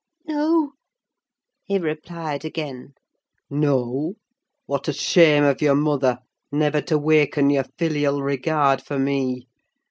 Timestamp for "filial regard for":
7.77-8.97